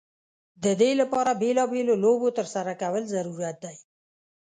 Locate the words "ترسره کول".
2.37-3.03